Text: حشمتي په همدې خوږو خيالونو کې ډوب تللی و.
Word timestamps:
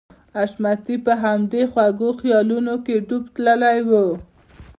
حشمتي 0.35 0.95
په 1.05 1.13
همدې 1.23 1.61
خوږو 1.71 2.09
خيالونو 2.21 2.73
کې 2.85 2.95
ډوب 3.07 3.23
تللی 3.35 3.77
و. 3.87 3.91